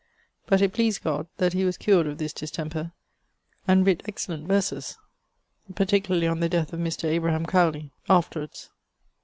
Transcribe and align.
But 0.47 0.63
it 0.63 0.73
pleased 0.73 1.03
God 1.03 1.27
that 1.37 1.53
he 1.53 1.63
was 1.63 1.77
cured 1.77 2.07
of 2.07 2.17
this 2.17 2.33
distemper, 2.33 2.91
and 3.67 3.85
writt 3.85 4.01
excellent 4.07 4.47
verses 4.47 4.97
(particularly 5.75 6.25
on 6.25 6.39
the 6.39 6.49
death 6.49 6.73
of 6.73 6.79
Mr. 6.79 7.03
Abraham 7.05 7.45
Cowley) 7.45 7.91
afterwards. 8.09 8.71